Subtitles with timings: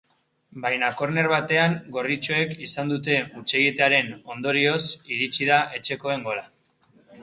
[0.61, 4.83] Baina korner batean gorritxoek izan duten hutsegitearen ondorioz
[5.15, 6.49] iritsi da etxekoen gola.